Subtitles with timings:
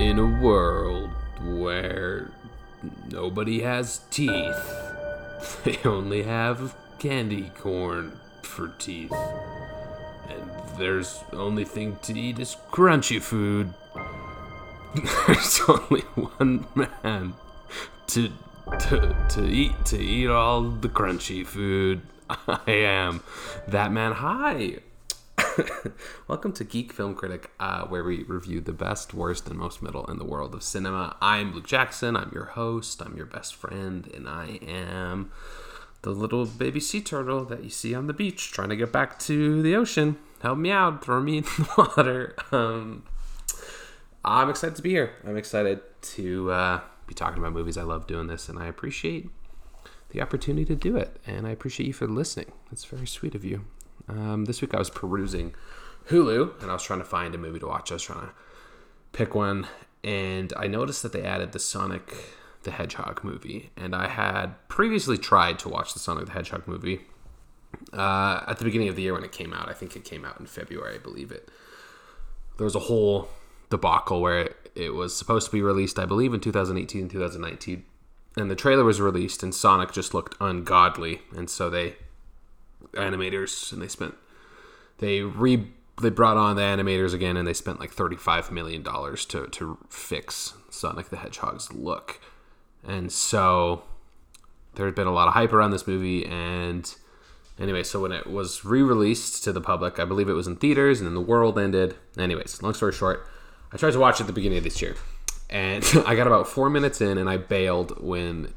[0.00, 1.10] In a world
[1.44, 2.30] where
[3.10, 4.74] nobody has teeth,
[5.64, 9.12] they only have candy corn for teeth.
[10.26, 13.74] And there's only thing to eat is crunchy food.
[15.26, 17.34] There's only one man
[18.06, 18.30] to
[18.80, 22.00] to to eat to eat all the crunchy food.
[22.48, 23.22] I am
[23.68, 24.12] that man.
[24.12, 24.78] Hi.
[26.28, 30.04] Welcome to Geek Film Critic, uh, where we review the best, worst, and most middle
[30.06, 31.16] in the world of cinema.
[31.20, 32.16] I'm Luke Jackson.
[32.16, 33.02] I'm your host.
[33.02, 35.32] I'm your best friend, and I am
[36.02, 39.18] the little baby sea turtle that you see on the beach trying to get back
[39.20, 40.18] to the ocean.
[40.40, 41.04] Help me out.
[41.04, 42.36] Throw me in the water.
[42.52, 43.04] Um,
[44.24, 45.14] I'm excited to be here.
[45.26, 47.76] I'm excited to uh, be talking about movies.
[47.76, 49.30] I love doing this, and I appreciate
[50.10, 51.18] the opportunity to do it.
[51.26, 52.52] And I appreciate you for listening.
[52.70, 53.64] That's very sweet of you.
[54.10, 55.54] Um, this week I was perusing
[56.08, 57.90] Hulu, and I was trying to find a movie to watch.
[57.90, 58.32] I was trying to
[59.12, 59.66] pick one,
[60.02, 62.14] and I noticed that they added the Sonic
[62.62, 63.70] the Hedgehog movie.
[63.76, 67.00] And I had previously tried to watch the Sonic the Hedgehog movie
[67.92, 69.68] uh, at the beginning of the year when it came out.
[69.68, 71.48] I think it came out in February, I believe it.
[72.58, 73.28] There was a whole
[73.70, 77.84] debacle where it, it was supposed to be released, I believe, in 2018 and 2019.
[78.36, 81.22] And the trailer was released, and Sonic just looked ungodly.
[81.34, 81.96] And so they,
[82.92, 84.14] animators, and they spent,
[84.98, 85.66] they re,
[86.00, 89.78] they brought on the animators again, and they spent like 35 million dollars to to
[89.88, 92.20] fix Sonic the Hedgehog's look.
[92.86, 93.82] And so
[94.74, 96.94] there had been a lot of hype around this movie, and
[97.58, 101.00] anyway, so when it was re-released to the public, I believe it was in theaters,
[101.00, 101.96] and then the world ended.
[102.16, 103.26] Anyways, long story short
[103.72, 104.96] I tried to watch it at the beginning of this year,
[105.48, 108.52] and I got about four minutes in, and I bailed when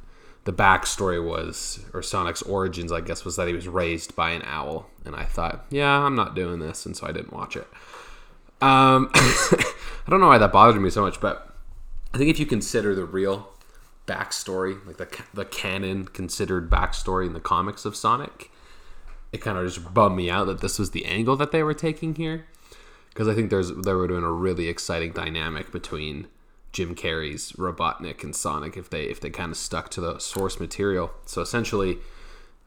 [0.45, 4.41] the backstory was, or Sonic's origins, I guess, was that he was raised by an
[4.45, 7.67] owl, and I thought, yeah, I'm not doing this, and so I didn't watch it.
[8.61, 11.55] Um, I don't know why that bothered me so much, but
[12.13, 13.49] I think if you consider the real
[14.05, 18.51] backstory, like the the canon considered backstory in the comics of Sonic,
[19.31, 21.73] it kind of just bummed me out that this was the angle that they were
[21.73, 22.45] taking here.
[23.09, 26.27] Because I think there's there would have been a really exciting dynamic between
[26.73, 30.59] Jim Carrey's Robotnik and Sonic if they if they kind of stuck to the source
[30.59, 31.11] material.
[31.25, 31.99] So essentially,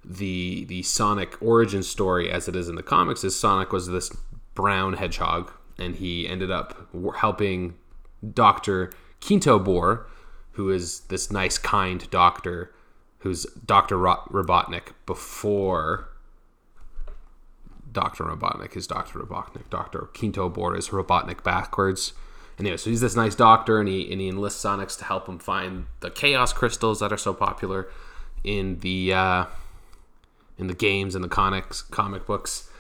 [0.05, 4.17] the the Sonic origin story as it is in the comics is Sonic was this
[4.55, 7.75] brown hedgehog and he ended up helping
[8.33, 10.07] Doctor Quinto
[10.53, 12.73] who is this nice kind doctor
[13.19, 16.09] who's Doctor Robotnik before
[17.93, 18.25] Dr.
[18.25, 19.21] Robotnik is Dr.
[19.21, 19.71] Robotnik.
[19.71, 20.11] Dr.
[20.13, 22.13] Kintobor is Robotnik backwards.
[22.59, 25.39] Anyway, so he's this nice doctor, and he and he enlists Sonics to help him
[25.39, 27.89] find the Chaos crystals that are so popular
[28.45, 29.45] in the uh,
[30.59, 32.71] in the games and the comics comic books.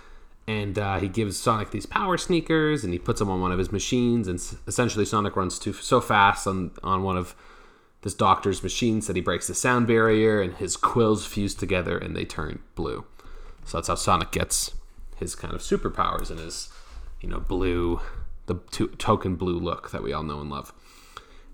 [0.48, 3.58] And uh, he gives Sonic these power sneakers, and he puts them on one of
[3.58, 4.28] his machines.
[4.28, 7.34] And essentially, Sonic runs too so fast on on one of
[8.02, 12.16] this doctor's machines that he breaks the sound barrier, and his quills fuse together, and
[12.16, 13.04] they turn blue.
[13.64, 14.74] So that's how Sonic gets
[15.16, 16.68] his kind of superpowers and his,
[17.20, 18.00] you know, blue,
[18.46, 20.72] the to- token blue look that we all know and love.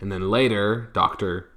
[0.00, 1.48] And then later, Dr.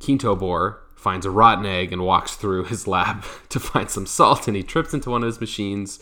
[0.00, 4.56] Kintobor finds a rotten egg and walks through his lab to find some salt, and
[4.56, 6.00] he trips into one of his machines,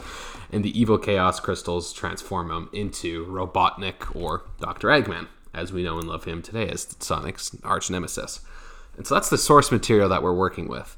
[0.53, 4.89] and the evil chaos crystals transform him into Robotnik or Dr.
[4.89, 8.41] Eggman, as we know and love him today as Sonic's arch nemesis.
[8.97, 10.97] And so that's the source material that we're working with.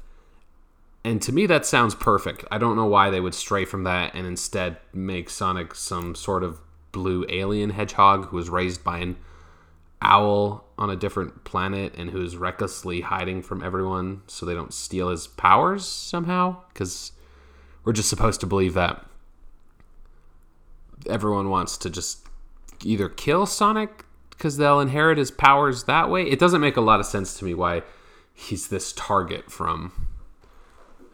[1.03, 2.43] And to me, that sounds perfect.
[2.51, 6.43] I don't know why they would stray from that and instead make Sonic some sort
[6.43, 6.59] of
[6.91, 9.17] blue alien hedgehog who was raised by an
[10.01, 15.09] owl on a different planet and who's recklessly hiding from everyone so they don't steal
[15.09, 16.57] his powers somehow.
[16.69, 17.11] Because
[17.83, 19.05] we're just supposed to believe that
[21.09, 22.27] everyone wants to just
[22.83, 26.23] either kill Sonic because they'll inherit his powers that way.
[26.23, 27.81] It doesn't make a lot of sense to me why
[28.33, 30.06] he's this target from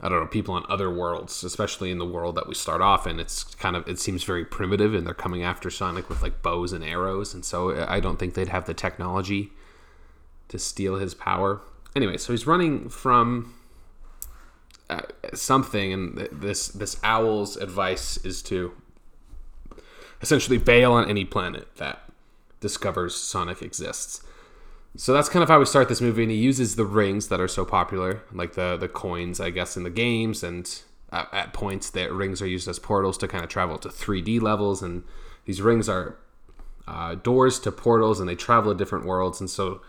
[0.03, 3.07] I don't know, people on other worlds, especially in the world that we start off
[3.07, 3.21] in.
[3.21, 6.73] It's kind of, it seems very primitive and they're coming after Sonic with like bows
[6.73, 7.33] and arrows.
[7.33, 9.53] And so I don't think they'd have the technology
[10.49, 11.61] to steal his power.
[11.95, 13.53] Anyway, so he's running from
[14.89, 18.73] uh, something, and this, this owl's advice is to
[20.21, 22.09] essentially bail on any planet that
[22.59, 24.21] discovers Sonic exists.
[24.95, 27.41] So that's kind of how we start this movie, and he uses the rings that
[27.41, 30.69] are so popular, like the the coins, I guess, in the games, and
[31.11, 34.39] at, at points that rings are used as portals to kind of travel to 3D
[34.41, 35.03] levels, and
[35.45, 36.17] these rings are
[36.87, 39.81] uh, doors to portals, and they travel to different worlds, and so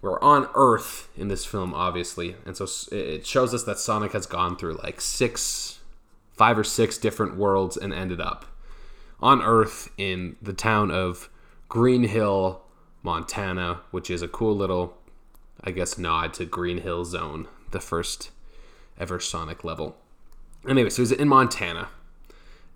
[0.00, 4.26] we're on Earth in this film, obviously, and so it shows us that Sonic has
[4.26, 5.78] gone through like six,
[6.32, 8.46] five or six different worlds and ended up
[9.20, 11.28] on Earth in the town of
[11.68, 12.61] Green Hill
[13.02, 14.96] Montana, which is a cool little,
[15.62, 18.30] I guess, nod to Green Hill Zone, the first
[18.98, 19.96] ever Sonic level.
[20.68, 21.88] Anyway, so he's in Montana.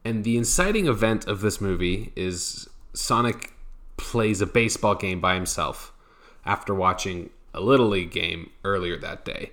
[0.05, 3.53] And the inciting event of this movie is Sonic
[3.97, 5.93] plays a baseball game by himself
[6.45, 9.51] after watching a Little League game earlier that day.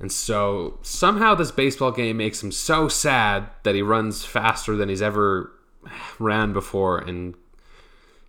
[0.00, 4.88] And so somehow this baseball game makes him so sad that he runs faster than
[4.88, 5.52] he's ever
[6.18, 7.34] ran before and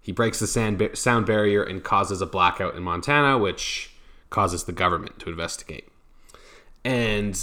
[0.02, 3.92] he breaks the sand sound barrier and causes a blackout in Montana, which
[4.30, 5.88] causes the government to investigate.
[6.84, 7.36] And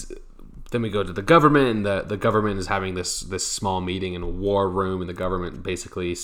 [0.70, 3.81] then we go to the government, and the, the government is having this this small
[3.81, 6.16] meeting in a war room, and the government basically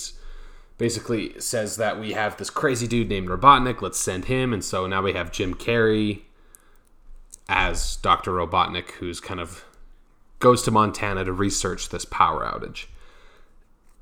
[0.76, 3.80] basically says that we have this crazy dude named Robotnik.
[3.80, 4.52] Let's send him.
[4.52, 6.22] And so now we have Jim Carrey
[7.48, 8.32] as Dr.
[8.32, 9.64] Robotnik, who's kind of
[10.40, 12.86] goes to Montana to research this power outage.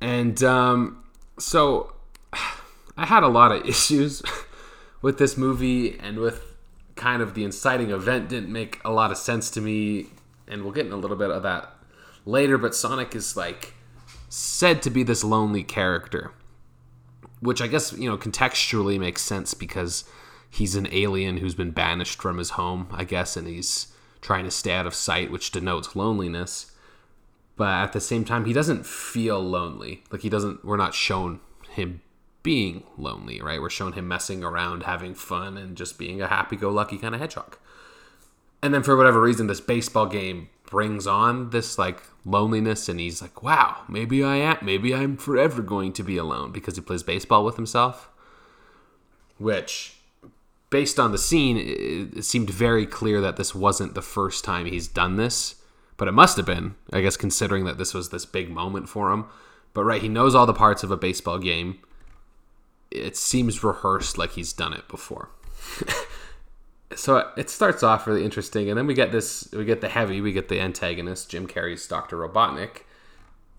[0.00, 1.04] And um,
[1.38, 1.91] so
[2.96, 4.22] I had a lot of issues
[5.00, 6.56] with this movie and with
[6.94, 10.06] kind of the inciting event didn't make a lot of sense to me
[10.46, 11.72] and we'll get in a little bit of that
[12.26, 13.74] later but Sonic is like
[14.28, 16.32] said to be this lonely character
[17.40, 20.04] which I guess you know contextually makes sense because
[20.48, 23.88] he's an alien who's been banished from his home, I guess, and he's
[24.20, 26.70] trying to stay out of sight, which denotes loneliness.
[27.56, 30.04] But at the same time, he doesn't feel lonely.
[30.10, 30.64] Like he doesn't.
[30.64, 31.40] We're not shown
[31.70, 32.00] him
[32.42, 33.60] being lonely, right?
[33.60, 37.56] We're shown him messing around, having fun, and just being a happy-go-lucky kind of hedgehog.
[38.62, 43.20] And then for whatever reason, this baseball game brings on this like loneliness and he's
[43.20, 47.02] like wow maybe i am maybe i'm forever going to be alone because he plays
[47.02, 48.08] baseball with himself
[49.36, 49.98] which
[50.70, 54.88] based on the scene it seemed very clear that this wasn't the first time he's
[54.88, 55.56] done this
[55.98, 59.12] but it must have been i guess considering that this was this big moment for
[59.12, 59.26] him
[59.74, 61.78] but right he knows all the parts of a baseball game
[62.92, 65.30] it seems rehearsed like he's done it before
[66.96, 70.20] so it starts off really interesting, and then we get this: we get the heavy,
[70.20, 72.82] we get the antagonist, Jim Carrey's Doctor Robotnik,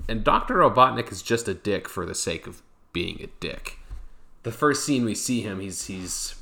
[0.07, 3.79] and Doctor Robotnik is just a dick for the sake of being a dick.
[4.43, 6.35] The first scene we see him, he's he's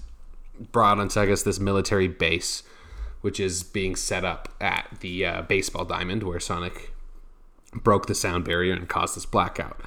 [0.71, 2.63] brought onto I guess this military base,
[3.21, 6.93] which is being set up at the uh, baseball diamond where Sonic
[7.73, 9.79] broke the sound barrier and caused this blackout.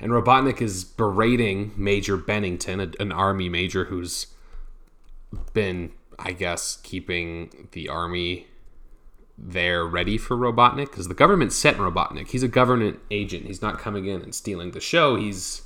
[0.00, 4.28] And Robotnik is berating Major Bennington, a, an army major who's
[5.52, 8.48] been I guess, keeping the army
[9.36, 12.30] there ready for Robotnik because the government sent Robotnik.
[12.30, 13.46] He's a government agent.
[13.46, 15.14] He's not coming in and stealing the show.
[15.14, 15.62] He's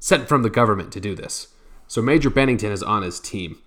[0.00, 1.48] sent from the government to do this.
[1.86, 3.58] So Major Bennington is on his team.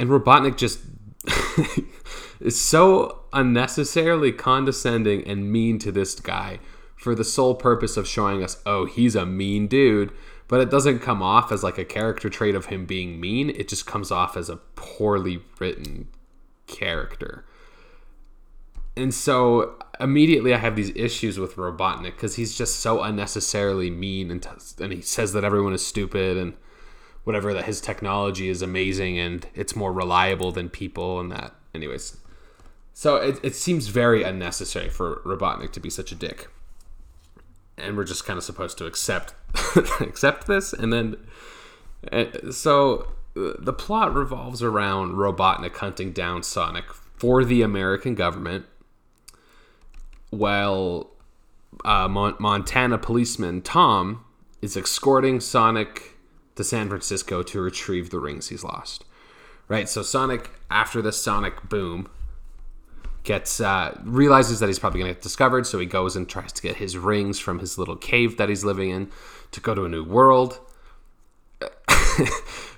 [0.00, 0.80] And Robotnik just
[2.40, 6.58] is so unnecessarily condescending and mean to this guy
[6.98, 10.12] for the sole purpose of showing us, oh, he's a mean dude
[10.48, 13.50] but it doesn't come off as like a character trait of him being mean.
[13.50, 16.08] It just comes off as a poorly written
[16.66, 17.44] character.
[18.96, 24.30] And so immediately I have these issues with Robotnik because he's just so unnecessarily mean
[24.30, 24.48] and, t-
[24.82, 26.54] and he says that everyone is stupid and
[27.24, 32.16] whatever that his technology is amazing and it's more reliable than people and that anyways
[32.94, 36.48] so it, it seems very unnecessary for robotnik to be such a dick
[37.80, 39.34] and we're just kind of supposed to accept
[40.00, 41.16] accept this and then
[42.12, 46.84] uh, so the plot revolves around robotnik hunting down sonic
[47.16, 48.66] for the american government
[50.30, 51.10] while
[51.84, 54.24] uh, Mon- montana policeman tom
[54.60, 56.16] is escorting sonic
[56.56, 59.04] to san francisco to retrieve the rings he's lost.
[59.68, 62.08] Right so sonic after the sonic boom
[63.28, 66.50] gets uh, realizes that he's probably going to get discovered, so he goes and tries
[66.50, 69.10] to get his rings from his little cave that he's living in
[69.50, 70.58] to go to a new world.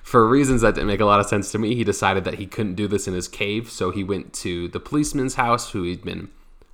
[0.03, 2.45] For reasons that didn't make a lot of sense to me, he decided that he
[2.45, 6.03] couldn't do this in his cave, so he went to the policeman's house, who he'd
[6.03, 6.27] been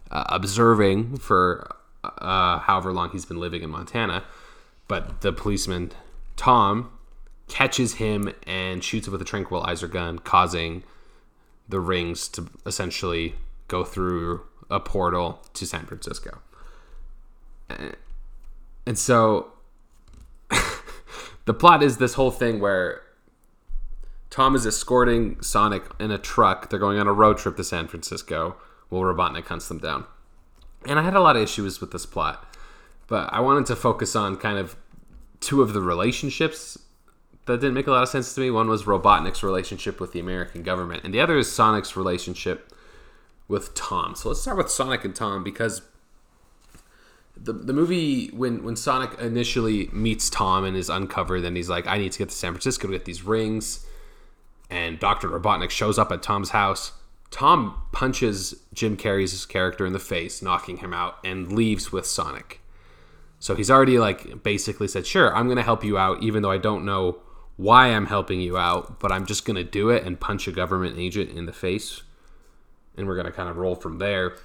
[0.10, 1.69] uh, observing for
[2.03, 4.24] uh, however long he's been living in Montana.
[4.88, 5.91] But the policeman,
[6.36, 6.89] Tom,
[7.48, 10.81] catches him and shoots him with a tranquilizer gun, causing
[11.69, 13.36] the rings to essentially
[13.67, 16.39] go through a portal to San Francisco.
[18.86, 19.51] And so
[21.45, 23.01] the plot is this whole thing where
[24.29, 26.69] Tom is escorting Sonic in a truck.
[26.69, 28.57] They're going on a road trip to San Francisco
[28.89, 30.05] while Robotnik hunts them down.
[30.86, 32.55] And I had a lot of issues with this plot,
[33.07, 34.77] but I wanted to focus on kind of
[35.39, 36.77] two of the relationships
[37.45, 38.51] that didn't make a lot of sense to me.
[38.51, 42.71] One was Robotnik's relationship with the American government, and the other is Sonic's relationship
[43.47, 44.15] with Tom.
[44.15, 45.81] So let's start with Sonic and Tom because
[47.35, 51.87] the, the movie when when Sonic initially meets Tom and is uncovered, then he's like,
[51.87, 53.85] I need to get to San Francisco to get these rings.
[54.69, 55.29] And Dr.
[55.29, 56.91] Robotnik shows up at Tom's house.
[57.29, 62.61] Tom punches Jim Carrey's character in the face, knocking him out, and leaves with Sonic.
[63.39, 66.57] So he's already like basically said, Sure, I'm gonna help you out, even though I
[66.57, 67.19] don't know
[67.55, 70.97] why I'm helping you out, but I'm just gonna do it and punch a government
[70.97, 72.01] agent in the face.
[72.97, 74.35] And we're gonna kind of roll from there.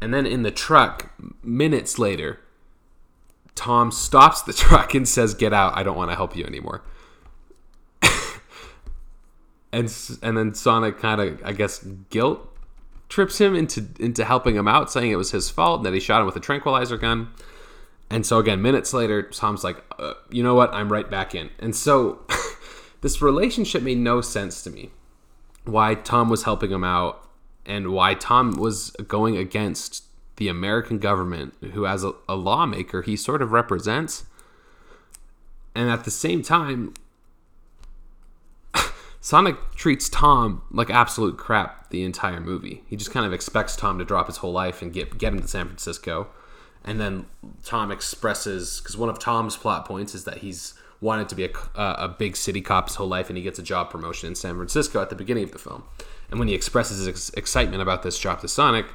[0.00, 1.12] And then in the truck,
[1.42, 2.40] minutes later,
[3.54, 5.76] Tom stops the truck and says, "Get out!
[5.76, 6.82] I don't want to help you anymore."
[9.72, 12.50] and and then Sonic kind of, I guess, guilt
[13.08, 16.00] trips him into into helping him out, saying it was his fault and that he
[16.00, 17.28] shot him with a tranquilizer gun.
[18.10, 20.72] And so again, minutes later, Tom's like, uh, "You know what?
[20.74, 22.20] I'm right back in." And so
[23.00, 24.90] this relationship made no sense to me.
[25.64, 27.23] Why Tom was helping him out
[27.66, 30.04] and why Tom was going against
[30.36, 34.24] the American government, who, as a, a, lawmaker, he sort of represents.
[35.74, 36.94] And at the same time,
[39.20, 42.82] Sonic treats Tom like absolute crap the entire movie.
[42.88, 45.40] He just kind of expects Tom to drop his whole life and get get him
[45.40, 46.28] to San Francisco.
[46.84, 47.26] And then
[47.62, 51.50] Tom expresses because one of Tom's plot points is that he's wanted to be a,
[51.74, 54.56] a big city cop his whole life, and he gets a job promotion in San
[54.56, 55.84] Francisco at the beginning of the film.
[56.30, 58.86] And when he expresses his ex- excitement about this job to Sonic,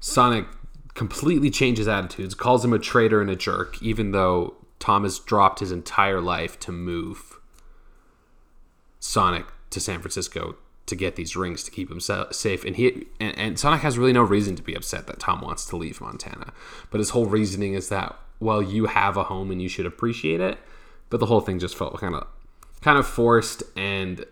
[0.00, 0.46] Sonic
[0.94, 5.60] completely changes attitudes, calls him a traitor and a jerk, even though Tom has dropped
[5.60, 7.38] his entire life to move
[8.98, 10.56] Sonic to San Francisco
[10.86, 12.64] to get these rings to keep him safe.
[12.64, 15.66] And he and, and, Sonic has really no reason to be upset that Tom wants
[15.66, 16.52] to leave Montana.
[16.90, 20.40] But his whole reasoning is that well, you have a home and you should appreciate
[20.40, 20.58] it.
[21.08, 22.26] But the whole thing just felt kind of
[22.82, 24.24] kind of forced and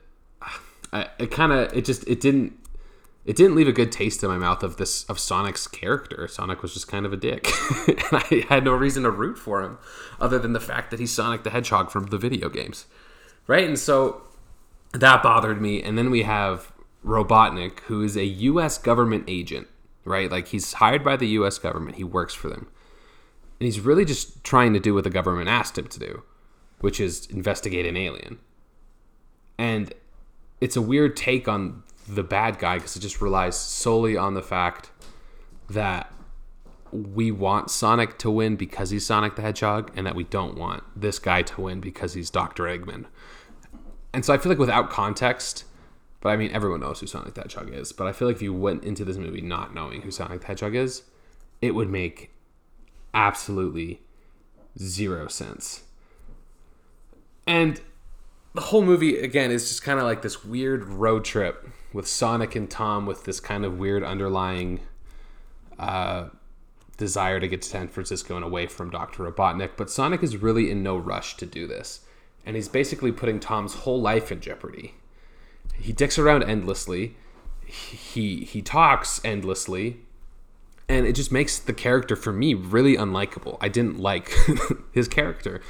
[0.95, 2.59] it kind of it just it didn't
[3.25, 6.29] it didn't leave a good taste in my mouth of this of Sonic's character.
[6.29, 7.49] Sonic was just kind of a dick,
[7.89, 9.79] and I had no reason to root for him,
[10.21, 12.87] other than the fact that he's Sonic the Hedgehog from the video games,
[13.47, 13.65] right?
[13.65, 14.23] And so
[14.93, 15.83] that bothered me.
[15.83, 16.73] And then we have
[17.05, 18.77] Robotnik, who is a U.S.
[18.77, 19.69] government agent,
[20.05, 20.31] right?
[20.31, 21.59] Like he's hired by the U.S.
[21.59, 21.97] government.
[21.97, 22.69] He works for them,
[23.59, 26.23] and he's really just trying to do what the government asked him to do,
[26.81, 28.39] which is investigate an alien.
[29.57, 29.95] And
[30.61, 34.43] it's a weird take on the bad guy because it just relies solely on the
[34.43, 34.91] fact
[35.71, 36.13] that
[36.93, 40.85] we want Sonic to win because he's Sonic the Hedgehog, and that we don't want
[40.95, 42.65] this guy to win because he's Dr.
[42.65, 43.07] Eggman.
[44.13, 45.65] And so I feel like without context,
[46.21, 48.43] but I mean, everyone knows who Sonic the Hedgehog is, but I feel like if
[48.43, 51.03] you went into this movie not knowing who Sonic the Hedgehog is,
[51.61, 52.31] it would make
[53.13, 54.03] absolutely
[54.79, 55.83] zero sense.
[57.47, 57.81] And
[58.55, 62.55] the whole movie again is just kind of like this weird road trip with Sonic
[62.55, 64.81] and Tom with this kind of weird underlying
[65.79, 66.29] uh,
[66.97, 69.31] desire to get to San Francisco and away from Dr.
[69.31, 69.73] Robotnik.
[69.77, 72.01] But Sonic is really in no rush to do this.
[72.47, 74.95] And he's basically putting Tom's whole life in jeopardy.
[75.75, 77.17] He dicks around endlessly.
[77.67, 80.01] He he talks endlessly.
[80.89, 83.57] And it just makes the character for me really unlikable.
[83.61, 84.31] I didn't like
[84.93, 85.63] his character.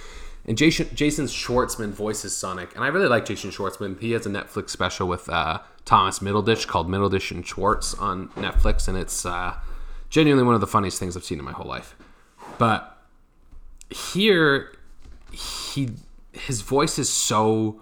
[0.47, 3.99] And Jason Jason Schwartzman voices Sonic, and I really like Jason Schwartzman.
[3.99, 8.87] He has a Netflix special with uh, Thomas Middleditch called Middleditch and Schwartz on Netflix,
[8.87, 9.55] and it's uh,
[10.11, 11.97] genuinely one of the funniest things I've seen in my whole life.
[12.59, 12.99] But
[13.89, 14.77] here,
[15.33, 15.91] he
[16.33, 17.81] his voice is so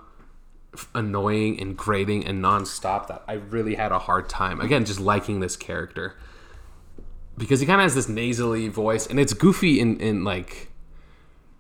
[0.95, 4.61] annoying and grating and nonstop that I really had a hard time.
[4.61, 6.16] Again, just liking this character
[7.37, 10.72] because he kind of has this nasally voice, and it's goofy in in like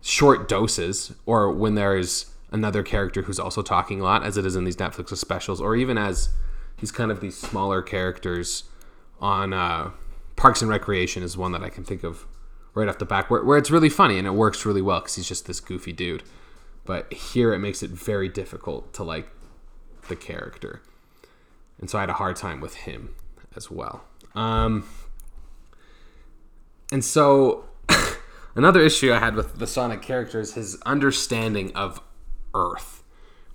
[0.02, 4.54] short doses or when there's another character who's also talking a lot as it is
[4.54, 6.28] in these netflix specials or even as
[6.76, 8.64] he's kind of these smaller characters
[9.20, 9.90] on uh,
[10.36, 12.26] parks and recreation is one that i can think of
[12.74, 15.16] right off the back where, where it's really funny and it works really well because
[15.16, 16.22] he's just this goofy dude.
[16.84, 19.28] But here it makes it very difficult to like
[20.08, 20.82] the character.
[21.78, 23.14] And so i had a hard time with him
[23.56, 24.04] as well.
[24.34, 24.88] Um,
[26.90, 27.66] and so
[28.54, 32.00] Another issue I had with the Sonic character is his understanding of
[32.54, 33.02] Earth.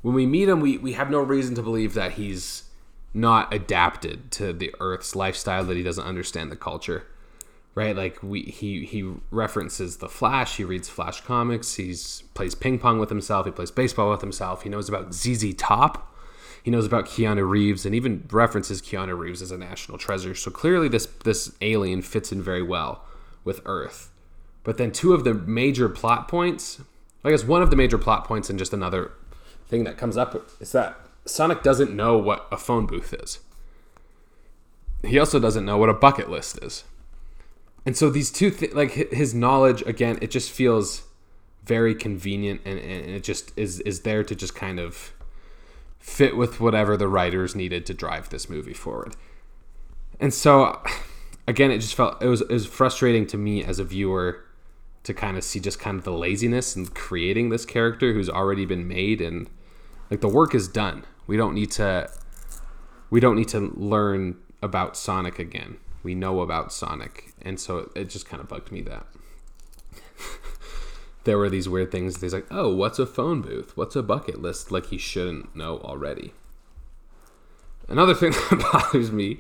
[0.02, 2.64] When we meet him, we, we have no reason to believe that he's
[3.14, 7.06] not adapted to the Earth's lifestyle, that he doesn't understand the culture.
[7.76, 7.96] Right?
[7.96, 12.98] Like we he he references the Flash, he reads Flash comics, he's plays ping pong
[12.98, 16.16] with himself, he plays baseball with himself, he knows about ZZ Top.
[16.64, 20.34] He knows about Keanu Reeves and even references Keanu Reeves as a national treasure.
[20.34, 23.06] So clearly this this alien fits in very well
[23.44, 24.12] with Earth.
[24.68, 26.82] But then two of the major plot points,
[27.24, 29.14] I guess one of the major plot points and just another
[29.70, 33.40] thing that comes up is that Sonic doesn't know what a phone booth is.
[35.06, 36.84] He also doesn't know what a bucket list is.
[37.86, 41.04] And so these two, th- like his knowledge, again, it just feels
[41.64, 45.14] very convenient, and, and it just is is there to just kind of
[45.98, 49.16] fit with whatever the writers needed to drive this movie forward.
[50.20, 50.84] And so,
[51.48, 54.44] again, it just felt it was it was frustrating to me as a viewer
[55.08, 58.66] to kind of see just kind of the laziness in creating this character who's already
[58.66, 59.50] been made and
[60.12, 61.06] like the work is done.
[61.28, 62.12] We don't need to
[63.10, 65.78] we don't need to learn about Sonic again.
[66.04, 69.08] We know about Sonic, and so it just kind of bugged me that
[71.24, 72.20] there were these weird things.
[72.20, 73.78] He's like, "Oh, what's a phone booth?
[73.78, 76.34] What's a bucket list?" Like he shouldn't know already.
[77.88, 79.40] Another thing that bothers me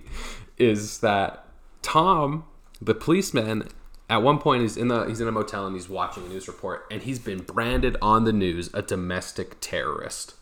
[0.57, 1.45] is that
[1.81, 2.45] Tom,
[2.81, 3.67] the policeman,
[4.09, 6.47] at one point he's in the he's in a motel and he's watching a news
[6.47, 10.35] report and he's been branded on the news a domestic terrorist,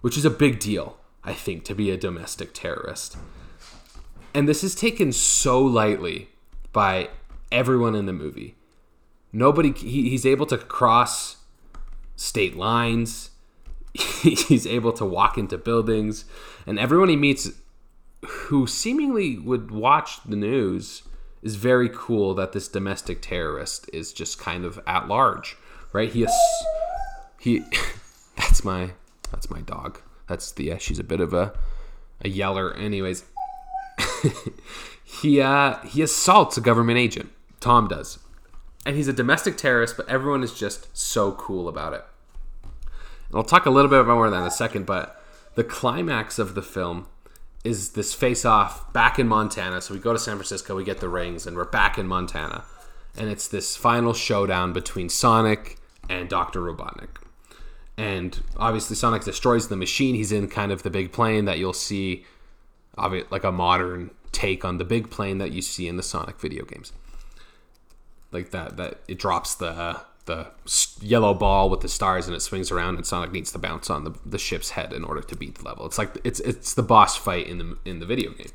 [0.00, 3.16] which is a big deal, I think, to be a domestic terrorist.
[4.34, 6.28] And this is taken so lightly
[6.72, 7.10] by
[7.50, 8.56] everyone in the movie.
[9.32, 11.36] Nobody, he, he's able to cross
[12.16, 13.30] state lines.
[13.94, 16.24] he's able to walk into buildings.
[16.66, 17.50] And everyone he meets
[18.26, 21.02] who seemingly would watch the news
[21.42, 25.56] is very cool that this domestic terrorist is just kind of at large,
[25.92, 26.10] right?
[26.10, 26.32] He is,
[27.38, 27.62] he,
[28.36, 28.90] that's my,
[29.30, 30.00] that's my dog.
[30.28, 31.52] That's the, yeah, she's a bit of a,
[32.22, 32.74] a yeller.
[32.74, 33.24] Anyways,
[35.04, 37.30] he uh, he assaults a government agent.
[37.60, 38.18] Tom does,
[38.86, 39.96] and he's a domestic terrorist.
[39.96, 42.04] But everyone is just so cool about it.
[43.28, 44.86] And I'll talk a little bit more than that in a second.
[44.86, 45.20] But
[45.54, 47.06] the climax of the film
[47.68, 49.80] is this face-off back in Montana.
[49.80, 52.64] So we go to San Francisco, we get the rings, and we're back in Montana.
[53.16, 55.76] And it's this final showdown between Sonic
[56.08, 56.60] and Dr.
[56.60, 57.08] Robotnik.
[57.96, 60.14] And obviously, Sonic destroys the machine.
[60.14, 62.24] He's in kind of the big plane that you'll see
[62.96, 66.64] like a modern take on the big plane that you see in the Sonic video
[66.64, 66.92] games.
[68.30, 70.46] Like that, that it drops the uh, the
[71.00, 74.04] yellow ball with the stars and it swings around, and Sonic needs to bounce on
[74.04, 75.84] the, the ship's head in order to beat the level.
[75.86, 78.52] It's like it's it's the boss fight in the in the video game.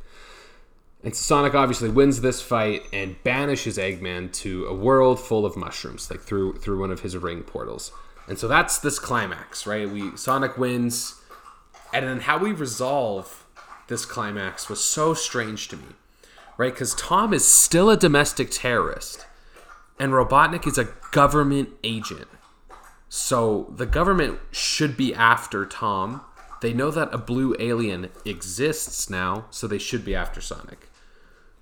[1.03, 6.09] And Sonic obviously wins this fight and banishes Eggman to a world full of mushrooms,
[6.09, 7.91] like through through one of his ring portals.
[8.27, 9.89] And so that's this climax, right?
[9.89, 11.21] We Sonic wins,
[11.93, 13.45] and then how we resolve
[13.89, 15.95] this climax was so strange to me,
[16.57, 16.71] right?
[16.71, 19.25] Because Tom is still a domestic terrorist,
[19.99, 22.27] and Robotnik is a government agent.
[23.09, 26.21] So the government should be after Tom.
[26.61, 30.89] They know that a blue alien exists now, so they should be after Sonic.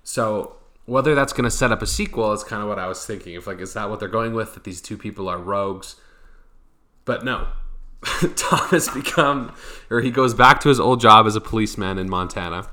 [0.02, 3.04] So whether that's going to set up a sequel is kind of what I was
[3.04, 3.34] thinking.
[3.34, 4.54] If like, is that what they're going with?
[4.54, 5.96] That these two people are rogues?
[7.04, 7.48] But no,
[8.36, 9.54] Tom has become,
[9.90, 12.68] or he goes back to his old job as a policeman in Montana,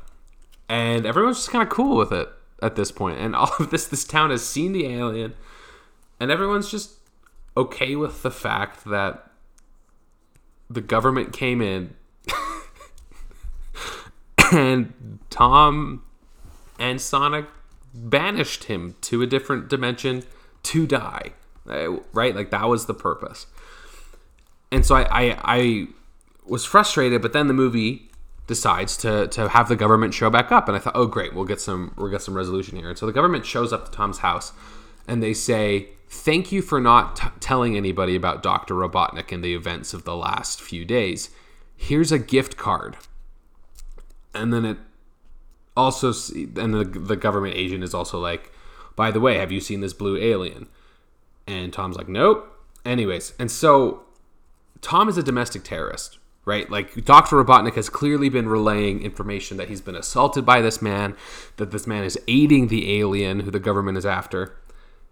[0.68, 2.30] and everyone's just kind of cool with it
[2.62, 3.20] at this point.
[3.20, 5.34] And all of this, this town has seen the alien,
[6.20, 6.96] and everyone's just
[7.58, 9.32] okay with the fact that
[10.70, 11.96] the government came in,
[14.52, 16.04] and Tom
[16.78, 17.46] and Sonic
[17.94, 20.24] banished him to a different dimension
[20.64, 21.34] to die.
[21.70, 22.36] Eh, right?
[22.36, 23.48] Like that was the purpose
[24.72, 25.88] and so I, I, I
[26.46, 28.09] was frustrated, but then the movie
[28.50, 31.46] decides to to have the government show back up, and I thought, oh great, we'll
[31.46, 32.90] get some we'll get some resolution here.
[32.90, 34.54] And so the government shows up to Tom's house,
[35.08, 39.54] and they say, "Thank you for not t- telling anybody about Doctor Robotnik and the
[39.54, 41.30] events of the last few days.
[41.78, 42.98] Here's a gift card."
[44.34, 44.78] And then it
[45.78, 48.52] also, and the the government agent is also like,
[48.96, 50.68] "By the way, have you seen this blue alien?"
[51.46, 52.48] And Tom's like, "Nope."
[52.84, 54.06] Anyways, and so
[54.82, 56.18] Tom is a domestic terrorist,
[56.50, 56.70] right?
[56.70, 57.42] Like Dr.
[57.42, 61.16] Robotnik has clearly been relaying information that he's been assaulted by this man,
[61.58, 64.58] that this man is aiding the alien who the government is after.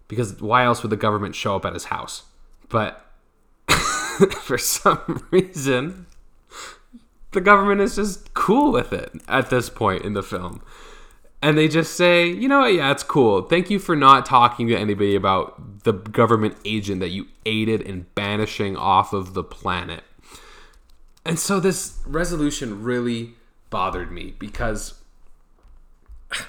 [0.08, 2.24] Because why else would the government show up at his house?
[2.70, 3.06] But
[4.42, 6.08] for some reason,
[7.32, 10.62] the government is just cool with it at this point in the film
[11.42, 13.44] and they just say, you know what, yeah, it's cool.
[13.44, 18.08] Thank you for not talking to anybody about the government agent that you aided in
[18.16, 20.04] banishing off of the planet.
[21.28, 23.36] And so this resolution really
[23.70, 24.96] bothered me because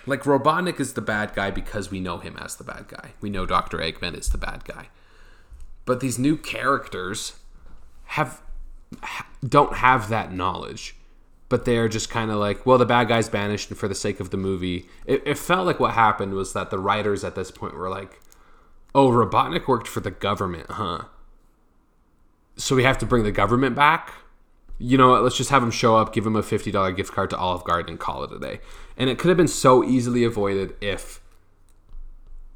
[0.07, 3.11] like Robotnik is the bad guy because we know him as the bad guy.
[3.21, 3.79] We know Dr.
[3.79, 4.89] Eggman is the bad guy.
[5.85, 7.35] But these new characters
[8.05, 8.41] have
[9.47, 10.95] don't have that knowledge
[11.49, 14.21] but they're just kind of like, well, the bad guy's banished, and for the sake
[14.21, 17.51] of the movie, it, it, felt like what happened was that the writers at this
[17.51, 18.21] point were like,
[18.95, 21.05] oh, Robotnik worked for the government, huh?
[22.57, 24.13] So we have to bring the government back.
[24.79, 25.23] You know what?
[25.23, 27.65] Let's just have him show up, give him a fifty dollar gift card to Olive
[27.65, 28.61] Garden, and call it a day.
[28.97, 31.21] And it could have been so easily avoided if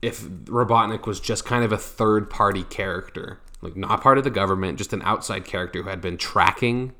[0.01, 4.31] if Robotnik was just kind of a third party character, like not part of the
[4.31, 6.93] government, just an outside character who had been tracking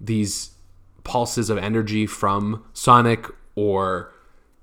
[0.00, 0.50] these
[1.04, 4.12] pulses of energy from Sonic, or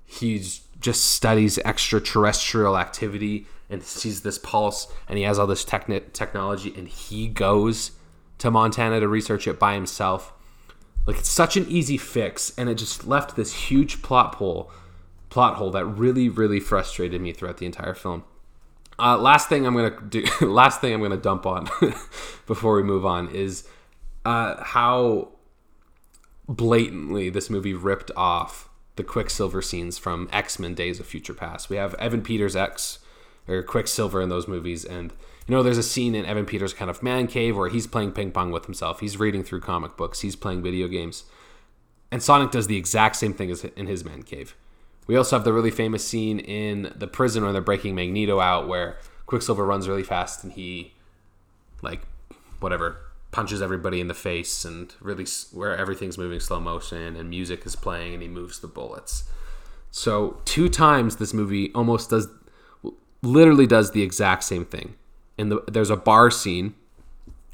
[0.06, 6.12] he's just studies extraterrestrial activity and sees this pulse and he has all this techni-
[6.12, 7.92] technology and he goes
[8.44, 10.34] to Montana to research it by himself.
[11.08, 14.70] Like it's such an easy fix and it just left this huge plot hole
[15.30, 18.26] plot hole that really really frustrated me throughout the entire film.
[19.00, 21.70] Uh, last thing I'm gonna do, last thing I'm gonna dump on
[22.46, 23.66] before we move on is
[24.26, 25.30] uh, how
[26.50, 31.70] blatantly this movie ripped off the Quicksilver scenes from X Men Days of Future Past.
[31.70, 33.00] We have Evan Peters X
[33.48, 35.14] or Quicksilver in those movies, and
[35.48, 38.12] you know there's a scene in Evan Peters' kind of man cave where he's playing
[38.12, 39.00] ping pong with himself.
[39.00, 40.22] He's reading through comic books.
[40.22, 41.26] He's playing video games,
[42.12, 44.56] and Sonic does the exact same thing as in his man cave.
[45.08, 48.68] We also have the really famous scene in the prison where they're breaking Magneto out,
[48.68, 50.94] where Quicksilver runs really fast and he,
[51.82, 52.02] like,
[52.60, 52.98] whatever,
[53.32, 57.76] punches everybody in the face and really where everything's moving slow motion and music is
[57.76, 59.26] playing and he moves the bullets.
[59.92, 62.28] So two times this movie almost does,
[63.22, 64.96] literally does the exact same thing.
[65.38, 66.76] In the there's a bar scene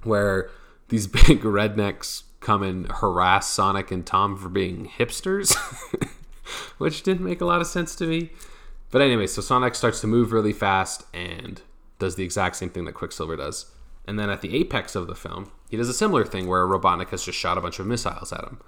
[0.03, 0.49] where
[0.89, 5.55] these big rednecks come and harass Sonic and Tom for being hipsters.
[6.77, 8.31] which didn't make a lot of sense to me.
[8.91, 11.61] But anyway, so Sonic starts to move really fast and
[11.99, 13.71] does the exact same thing that Quicksilver does.
[14.05, 17.09] And then at the apex of the film, he does a similar thing where Robotnik
[17.09, 18.59] has just shot a bunch of missiles at him.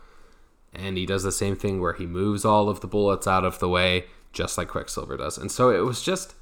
[0.73, 3.59] And he does the same thing where he moves all of the bullets out of
[3.59, 5.37] the way, just like Quicksilver does.
[5.37, 6.35] And so it was just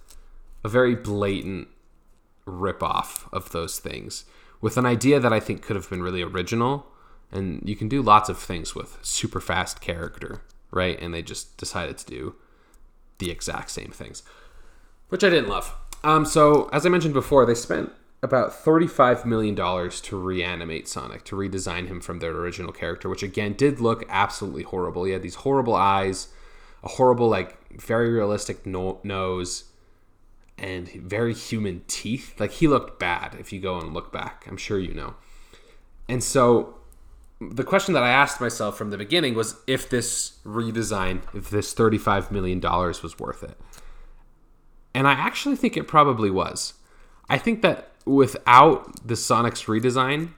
[0.64, 1.70] a very blatant
[2.50, 4.26] ripoff of those things
[4.62, 6.86] with an idea that I think could have been really original.
[7.32, 11.00] And you can do lots of things with super fast character right?
[11.02, 12.36] And they just decided to do
[13.18, 14.24] the exact same things,
[15.10, 15.76] which I didn't love.
[16.04, 21.36] Um, so as I mentioned before, they spent about $35 million to reanimate Sonic, to
[21.36, 25.06] redesign him from their original character, which again did look absolutely horrible.
[25.06, 26.28] He had these horrible eyes,
[26.84, 29.66] a horrible, like, very realistic no- nose,
[30.60, 32.40] and very human teeth.
[32.40, 34.46] Like, he looked bad if you go and look back.
[34.48, 35.16] I'm sure you know.
[36.08, 36.76] And so
[37.40, 41.74] the question that I asked myself from the beginning was if this redesign, if this
[41.74, 43.58] $35 million was worth it.
[44.94, 46.74] And I actually think it probably was.
[47.30, 50.32] I think that without the Sonic's redesign,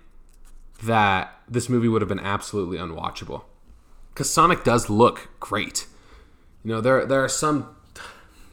[0.84, 3.44] that this movie would have been absolutely unwatchable.
[4.10, 5.88] Because Sonic does look great.
[6.64, 7.76] You know, there there are some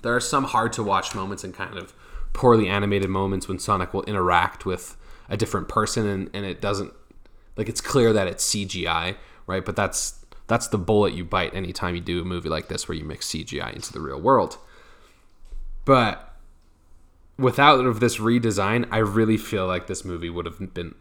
[0.02, 1.92] there are some hard to watch moments and kind of
[2.32, 4.96] poorly animated moments when Sonic will interact with
[5.28, 6.92] a different person and, and it doesn't
[7.56, 9.64] like it's clear that it's CGI, right?
[9.64, 12.96] But that's that's the bullet you bite anytime you do a movie like this where
[12.96, 14.56] you mix CGI into the real world.
[15.84, 16.36] But
[17.38, 20.94] without of this redesign, I really feel like this movie would have been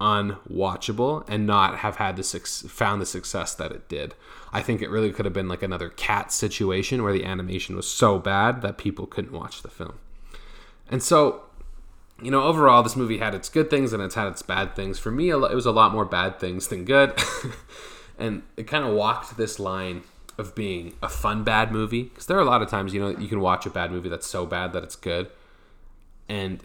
[0.00, 4.14] unwatchable and not have had the su- found the success that it did.
[4.52, 7.88] I think it really could have been like another cat situation where the animation was
[7.88, 9.98] so bad that people couldn't watch the film.
[10.90, 11.44] And so
[12.22, 14.98] you know, overall, this movie had its good things and it's had its bad things.
[14.98, 17.12] For me, it was a lot more bad things than good.
[18.18, 20.02] and it kind of walked this line
[20.38, 22.04] of being a fun bad movie.
[22.04, 24.08] Because there are a lot of times, you know, you can watch a bad movie
[24.08, 25.28] that's so bad that it's good.
[26.28, 26.62] And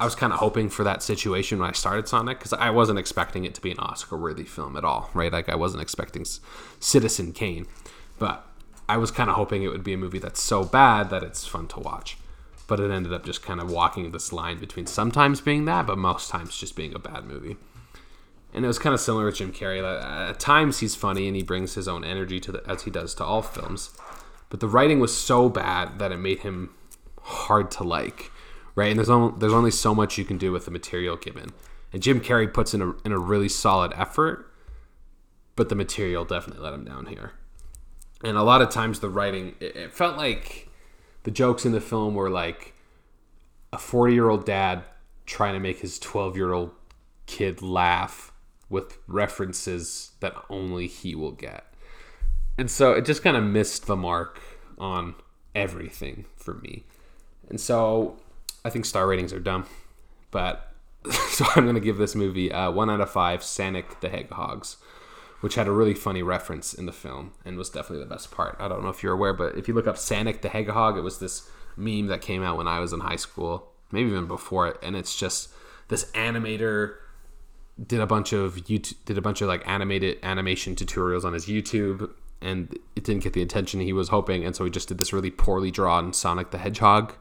[0.00, 2.98] I was kind of hoping for that situation when I started Sonic because I wasn't
[2.98, 5.32] expecting it to be an Oscar worthy film at all, right?
[5.32, 6.24] Like, I wasn't expecting
[6.80, 7.66] Citizen Kane.
[8.18, 8.46] But
[8.88, 11.46] I was kind of hoping it would be a movie that's so bad that it's
[11.46, 12.16] fun to watch
[12.66, 15.98] but it ended up just kind of walking this line between sometimes being that, but
[15.98, 17.56] most times just being a bad movie.
[18.52, 19.82] And it was kind of similar with Jim Carrey.
[19.82, 22.90] Uh, at times he's funny and he brings his own energy to the, as he
[22.90, 23.90] does to all films,
[24.48, 26.70] but the writing was so bad that it made him
[27.20, 28.30] hard to like,
[28.74, 28.90] right?
[28.90, 31.50] And there's only, there's only so much you can do with the material given.
[31.92, 34.52] And Jim Carrey puts in a in a really solid effort,
[35.54, 37.32] but the material definitely let him down here.
[38.24, 40.68] And a lot of times the writing, it, it felt like
[41.24, 42.74] the jokes in the film were like
[43.72, 44.82] a 40 year old dad
[45.26, 46.72] trying to make his 12 year old
[47.26, 48.32] kid laugh
[48.68, 51.64] with references that only he will get.
[52.56, 54.40] And so it just kind of missed the mark
[54.78, 55.14] on
[55.54, 56.84] everything for me.
[57.48, 58.16] And so
[58.64, 59.66] I think star ratings are dumb.
[60.30, 60.72] But
[61.30, 64.76] so I'm going to give this movie uh, one out of five Sonic the Hedgehogs
[65.44, 68.56] which had a really funny reference in the film and was definitely the best part.
[68.58, 71.02] I don't know if you're aware, but if you look up Sonic the Hedgehog, it
[71.02, 74.68] was this meme that came out when I was in high school, maybe even before
[74.68, 75.50] it, and it's just
[75.88, 76.94] this animator
[77.86, 81.44] did a bunch of YouTube did a bunch of like animated animation tutorials on his
[81.44, 84.96] YouTube and it didn't get the attention he was hoping, and so he just did
[84.96, 87.16] this really poorly drawn Sonic the Hedgehog,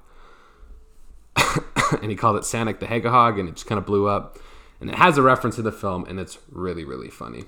[2.01, 4.37] and he called it Sonic the Hedgehog, and it just kind of blew up.
[4.79, 7.45] And it has a reference to the film, and it's really really funny.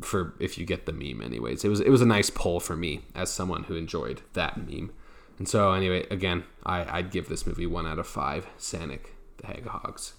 [0.00, 2.76] For if you get the meme, anyways, it was it was a nice pull for
[2.76, 4.92] me as someone who enjoyed that meme.
[5.38, 9.46] And so anyway, again, I, I'd give this movie one out of five Sonic the
[9.46, 10.12] Hedgehogs.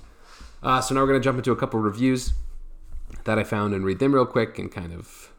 [0.64, 2.34] Uh, so now we're gonna jump into a couple reviews
[3.26, 5.32] that I found and read them real quick and kind of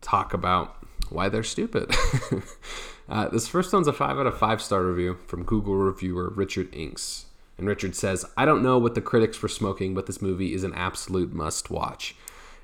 [0.00, 0.76] talk about
[1.08, 1.94] why they're stupid.
[3.12, 6.74] uh, this first one's a 5 out of 5 star review from Google reviewer Richard
[6.74, 7.26] Inks.
[7.58, 10.64] And Richard says, I don't know what the critics were smoking, but this movie is
[10.64, 12.16] an absolute must watch.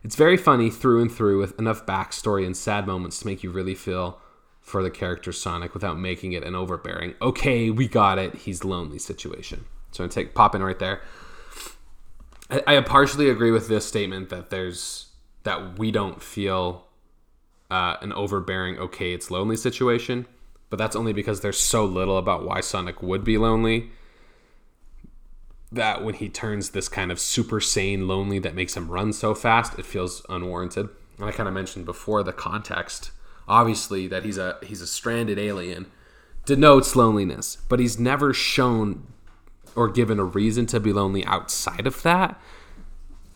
[0.03, 3.51] It's very funny through and through with enough backstory and sad moments to make you
[3.51, 4.21] really feel
[4.63, 8.99] for the character Sonic without making it an overbearing, okay, we got it, he's lonely
[8.99, 9.67] situation.
[9.93, 11.03] So I'm take pop in right there.
[12.51, 15.09] I, I partially agree with this statement that there's
[15.43, 16.87] that we don't feel
[17.71, 20.27] uh, an overbearing, okay, it's lonely situation,
[20.71, 23.91] but that's only because there's so little about why Sonic would be lonely
[25.71, 29.35] that when he turns this kind of super sane lonely that makes him run so
[29.35, 30.89] fast, it feels unwarranted.
[31.19, 33.11] And I kind of mentioned before the context,
[33.47, 35.87] obviously that he's a he's a stranded alien
[36.47, 39.07] denotes loneliness, but he's never shown
[39.77, 42.41] or given a reason to be lonely outside of that.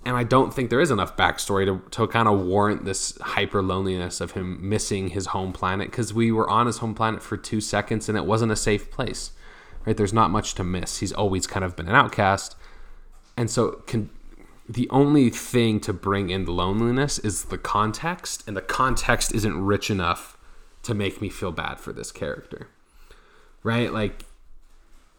[0.05, 3.63] And I don't think there is enough backstory to, to kind of warrant this hyper
[3.63, 7.37] loneliness of him missing his home planet because we were on his home planet for
[7.37, 9.31] two seconds and it wasn't a safe place.
[9.87, 9.97] Right?
[9.97, 10.99] There's not much to miss.
[10.99, 12.57] He's always kind of been an outcast.
[13.37, 14.11] And so can,
[14.69, 19.65] the only thing to bring in the loneliness is the context, and the context isn't
[19.65, 20.37] rich enough
[20.83, 22.69] to make me feel bad for this character.
[23.63, 23.93] Right?
[23.93, 24.25] Like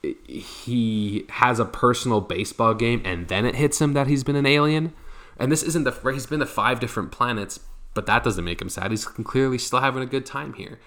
[0.04, 4.46] he has a personal baseball game and then it hits him that he's been an
[4.46, 4.94] alien.
[5.38, 7.60] And this isn't the he's been to five different planets,
[7.94, 8.92] but that doesn't make him sad.
[8.92, 10.80] He's clearly still having a good time here.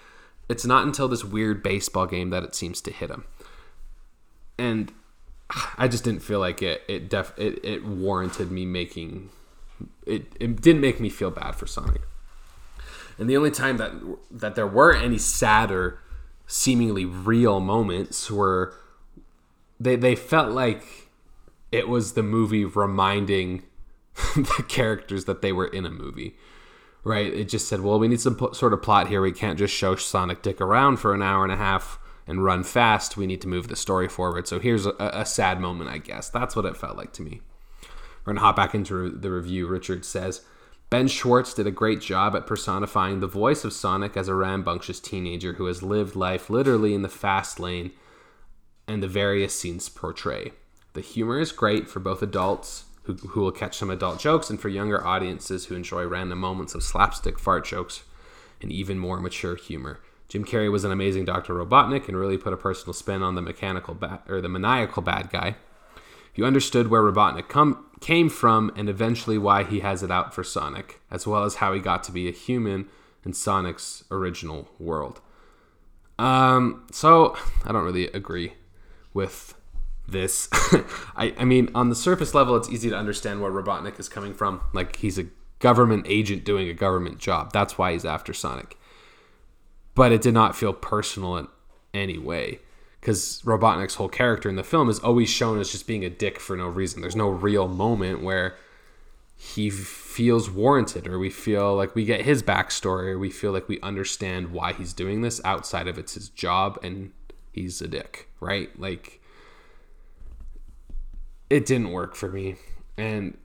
[0.49, 3.25] It's not until this weird baseball game that it seems to hit him.
[4.57, 4.93] And
[5.77, 9.29] I just didn't feel like it it def it, it warranted me making
[10.05, 12.01] it it didn't make me feel bad for Sonic.
[13.17, 13.93] And the only time that
[14.31, 15.99] that there were any sadder
[16.45, 18.73] seemingly real moments were
[19.79, 21.09] they they felt like
[21.71, 23.63] it was the movie reminding
[24.35, 26.35] the characters that they were in a movie
[27.07, 27.33] right?
[27.33, 29.21] It just said well we need some sort of plot here.
[29.21, 32.63] We can't just show sonic dick around for an hour and a half and run
[32.63, 33.17] fast.
[33.17, 34.47] We need to move the story forward.
[34.47, 36.29] So here's a, a sad moment i guess.
[36.29, 37.41] That's what it felt like to me.
[38.25, 40.41] We're going to hop back into the review richard says.
[40.89, 45.01] Ben Schwartz did a great job at personifying the voice of Sonic as a rambunctious
[45.01, 47.91] teenager who has lived life literally in the fast lane
[48.87, 50.51] and the various scenes portray.
[50.93, 54.59] The humor is great for both adults who, who will catch some adult jokes and
[54.59, 58.03] for younger audiences who enjoy random moments of slapstick fart jokes
[58.61, 59.99] and even more mature humor.
[60.27, 61.53] Jim Carrey was an amazing Dr.
[61.53, 63.97] Robotnik and really put a personal spin on the mechanical
[64.27, 65.55] or the maniacal bad guy.
[66.35, 70.43] You understood where Robotnik come, came from and eventually why he has it out for
[70.43, 72.87] Sonic, as well as how he got to be a human
[73.23, 75.21] in Sonic's original world.
[76.19, 78.53] Um, so I don't really agree
[79.17, 79.55] with
[80.07, 80.47] this.
[81.15, 84.35] I, I mean, on the surface level, it's easy to understand where Robotnik is coming
[84.35, 84.61] from.
[84.73, 85.25] Like, he's a
[85.57, 87.51] government agent doing a government job.
[87.51, 88.77] That's why he's after Sonic.
[89.95, 91.47] But it did not feel personal in
[91.95, 92.59] any way.
[93.01, 96.39] Because Robotnik's whole character in the film is always shown as just being a dick
[96.39, 97.01] for no reason.
[97.01, 98.55] There's no real moment where
[99.35, 103.67] he feels warranted or we feel like we get his backstory or we feel like
[103.67, 107.11] we understand why he's doing this outside of it's his job and
[107.57, 108.69] he's a dick, right?
[108.79, 109.21] Like
[111.49, 112.55] it didn't work for me.
[112.97, 113.37] And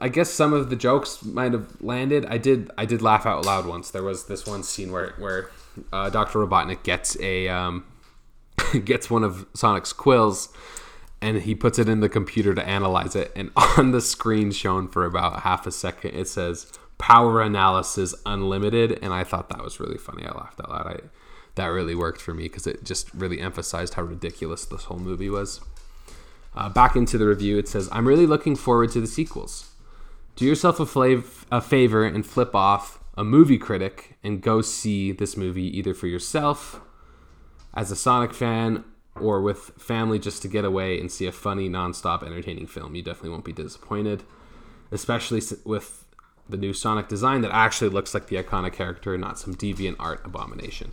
[0.00, 2.26] I guess some of the jokes might have landed.
[2.26, 3.90] I did I did laugh out loud once.
[3.90, 5.50] There was this one scene where where
[5.92, 6.44] uh, Dr.
[6.44, 7.84] Robotnik gets a um,
[8.84, 10.52] gets one of Sonic's quills
[11.20, 14.88] and he puts it in the computer to analyze it and on the screen shown
[14.88, 19.80] for about half a second it says power analysis unlimited and I thought that was
[19.80, 20.24] really funny.
[20.24, 20.86] I laughed out loud.
[20.86, 21.00] I
[21.54, 25.30] that really worked for me because it just really emphasized how ridiculous this whole movie
[25.30, 25.60] was.
[26.54, 29.70] Uh, back into the review, it says, I'm really looking forward to the sequels.
[30.36, 35.12] Do yourself a, flav- a favor and flip off a movie critic and go see
[35.12, 36.80] this movie either for yourself
[37.74, 38.84] as a Sonic fan
[39.20, 42.94] or with family just to get away and see a funny, nonstop, entertaining film.
[42.94, 44.22] You definitely won't be disappointed,
[44.90, 46.04] especially with
[46.48, 50.22] the new Sonic design that actually looks like the iconic character, not some deviant art
[50.24, 50.92] abomination.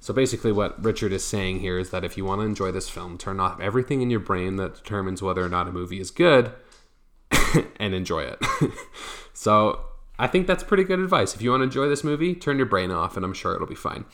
[0.00, 2.88] So basically, what Richard is saying here is that if you want to enjoy this
[2.88, 6.10] film, turn off everything in your brain that determines whether or not a movie is
[6.10, 6.52] good
[7.80, 8.38] and enjoy it.
[9.32, 9.80] so
[10.18, 11.34] I think that's pretty good advice.
[11.34, 13.66] If you want to enjoy this movie, turn your brain off, and I'm sure it'll
[13.66, 14.04] be fine.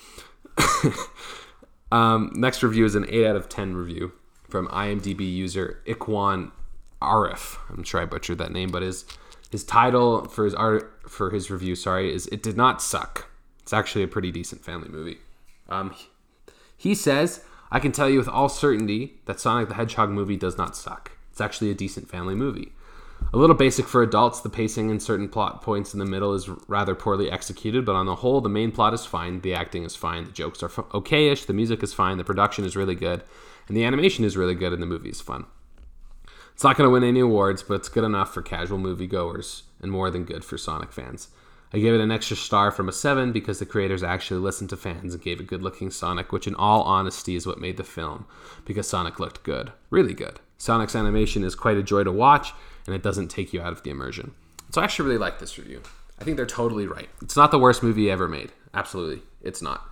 [1.92, 4.12] um, next review is an 8 out of 10 review
[4.48, 6.50] from IMDb user Ikwan
[7.02, 7.58] Arif.
[7.70, 9.04] I'm sure I butchered that name, but his
[9.50, 13.28] his title for his art for his review, sorry, is "It did not suck."
[13.62, 15.18] It's actually a pretty decent family movie.
[15.74, 15.94] Um,
[16.76, 20.56] he says, "I can tell you with all certainty that Sonic the Hedgehog movie does
[20.56, 21.12] not suck.
[21.30, 22.72] It's actually a decent family movie."
[23.32, 26.48] A little basic for adults, the pacing and certain plot points in the middle is
[26.68, 29.96] rather poorly executed, but on the whole, the main plot is fine, the acting is
[29.96, 33.22] fine, the jokes are okayish, the music is fine, the production is really good,
[33.66, 35.46] and the animation is really good, and the movie is fun.
[36.52, 39.90] It's not going to win any awards, but it's good enough for casual moviegoers and
[39.90, 41.28] more than good for Sonic fans.
[41.74, 44.76] I gave it an extra star from a 7 because the creators actually listened to
[44.76, 47.82] fans and gave a good looking Sonic, which, in all honesty, is what made the
[47.82, 48.26] film
[48.64, 49.72] because Sonic looked good.
[49.90, 50.38] Really good.
[50.56, 52.52] Sonic's animation is quite a joy to watch,
[52.86, 54.36] and it doesn't take you out of the immersion.
[54.70, 55.82] So I actually really like this review.
[56.20, 57.08] I think they're totally right.
[57.20, 58.52] It's not the worst movie ever made.
[58.72, 59.82] Absolutely, it's not.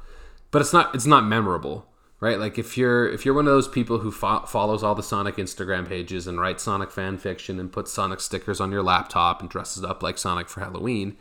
[0.52, 0.94] But it's not.
[0.94, 1.88] It's not memorable,
[2.20, 2.38] right?
[2.38, 5.34] Like if you're if you're one of those people who fo- follows all the Sonic
[5.34, 9.50] Instagram pages and writes Sonic fan fiction and puts Sonic stickers on your laptop and
[9.50, 11.16] dresses up like Sonic for Halloween,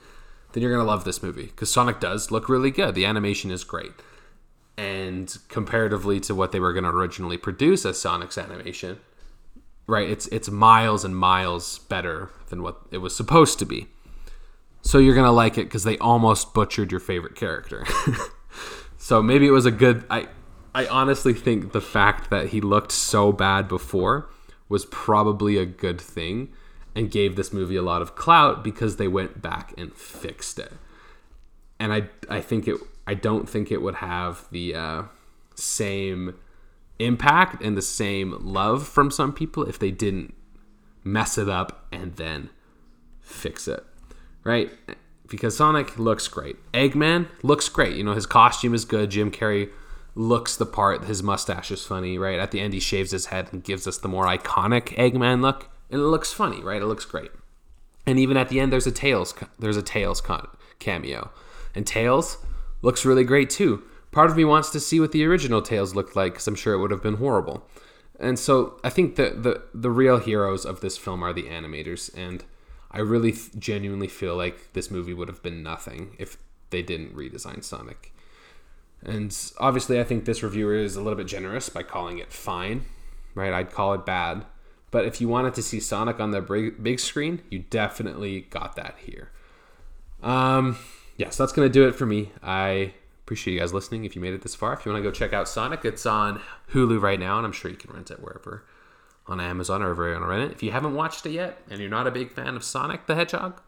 [0.54, 2.96] then you're gonna love this movie because Sonic does look really good.
[2.96, 3.92] The animation is great,
[4.78, 9.00] and comparatively to what they were gonna originally produce as Sonic's animation,
[9.88, 10.10] right?
[10.10, 13.88] It's it's miles and miles better than what it was supposed to be.
[14.82, 17.86] So you're gonna like it because they almost butchered your favorite character.
[18.98, 20.04] so maybe it was a good.
[20.10, 20.28] I
[20.74, 24.30] I honestly think the fact that he looked so bad before
[24.70, 26.50] was probably a good thing
[26.96, 30.74] and gave this movie a lot of clout because they went back and fixed it.
[31.80, 32.78] And I I think it
[33.08, 35.04] I don't think it would have the uh,
[35.56, 36.36] same
[37.00, 40.34] impact and the same love from some people if they didn't
[41.04, 42.50] mess it up and then
[43.20, 43.84] fix it.
[44.44, 44.72] Right?
[45.28, 46.58] Because Sonic looks great.
[46.74, 47.96] Eggman looks great.
[47.96, 49.12] You know, his costume is good.
[49.12, 49.70] Jim Carrey
[50.14, 51.06] looks the part.
[51.06, 52.40] His mustache is funny, right?
[52.40, 55.70] At the end, he shaves his head and gives us the more iconic Eggman look,
[55.92, 56.82] and it looks funny, right?
[56.82, 57.32] It looks great.
[58.08, 60.22] And even at the end, there's a Tails, there's a Tails
[60.80, 61.32] cameo,
[61.76, 62.38] and Tails
[62.82, 63.84] looks really great too.
[64.12, 66.74] Part of me wants to see what the original Tails looked like because I'm sure
[66.74, 67.68] it would have been horrible.
[68.20, 72.16] And so I think that the the real heroes of this film are the animators,
[72.16, 72.44] and
[72.92, 76.38] I really genuinely feel like this movie would have been nothing if
[76.70, 78.14] they didn't redesign Sonic.
[79.04, 82.86] And obviously, I think this reviewer is a little bit generous by calling it fine,
[83.34, 83.54] right?
[83.54, 84.46] I'd call it bad.
[84.92, 86.42] But if you wanted to see Sonic on the
[86.82, 89.32] big screen, you definitely got that here.
[90.22, 90.78] Um,
[91.18, 92.32] yeah, so that's going to do it for me.
[92.44, 94.04] I appreciate you guys listening.
[94.04, 96.06] If you made it this far, if you want to go check out Sonic, it's
[96.06, 96.42] on
[96.74, 98.66] Hulu right now, and I'm sure you can rent it wherever
[99.28, 100.56] on Amazon or wherever you want to rent it.
[100.56, 103.16] If you haven't watched it yet and you're not a big fan of Sonic the
[103.16, 103.62] Hedgehog,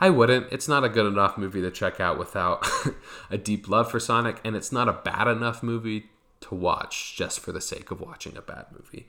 [0.00, 0.52] I wouldn't.
[0.52, 2.66] It's not a good enough movie to check out without
[3.30, 6.10] a deep love for Sonic, and it's not a bad enough movie
[6.42, 9.08] to watch just for the sake of watching a bad movie.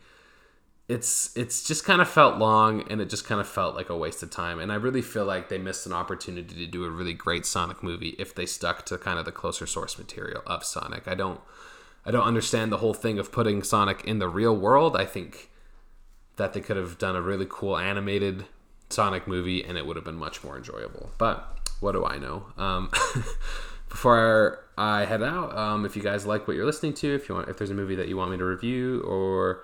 [0.90, 3.96] It's it's just kind of felt long and it just kind of felt like a
[3.96, 4.60] waste of time.
[4.60, 7.84] And I really feel like they missed an opportunity to do a really great Sonic
[7.84, 11.08] movie if they stuck to kind of the closer source material of Sonic.
[11.08, 11.40] I don't
[12.06, 14.98] I don't understand the whole thing of putting Sonic in the real world.
[14.98, 15.50] I think
[16.38, 18.46] that they could have done a really cool animated
[18.90, 21.12] Sonic movie, and it would have been much more enjoyable.
[21.20, 22.46] But what do I know?
[22.58, 22.90] Um,
[23.90, 27.36] before I head out, um, if you guys like what you're listening to, if you
[27.36, 29.64] want, if there's a movie that you want me to review or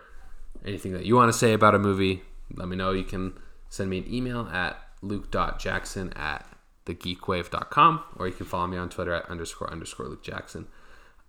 [0.66, 2.24] anything that you want to say about a movie,
[2.54, 2.92] let me know.
[2.92, 3.34] You can
[3.70, 6.46] send me an email at luke.jackson at
[6.86, 10.68] thegeekwave.com or you can follow me on Twitter at underscore underscore Luke Jackson.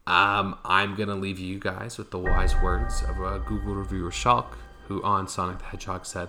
[0.06, 4.10] Um, I'm going to leave you guys with the wise words of a Google reviewer,
[4.10, 4.54] Shulk,
[4.86, 6.28] who on Sonic the Hedgehog said,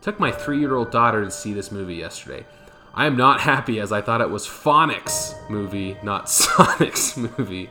[0.00, 2.46] Took my three year old daughter to see this movie yesterday.
[2.94, 7.70] I am not happy as I thought it was Phonics movie, not Sonic's movie.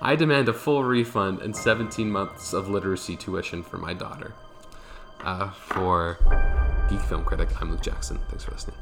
[0.00, 4.32] I demand a full refund and 17 months of literacy tuition for my daughter.
[5.24, 6.18] Uh, for
[6.90, 8.18] Geek Film Critic, I'm Luke Jackson.
[8.28, 8.76] Thanks for listening.